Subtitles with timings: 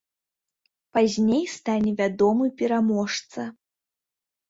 [0.97, 3.41] Пазней стане вядомы пераможца.